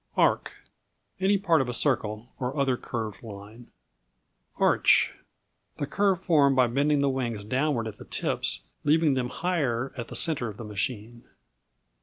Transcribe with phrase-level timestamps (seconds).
[0.17, 0.51] Arc
[1.19, 3.69] Any part of a circle, or other curved line.
[4.57, 5.13] Arch
[5.77, 10.07] The curve formed by bending the wings downward at the tips, leaving them higher at
[10.07, 11.25] the centre of the machine.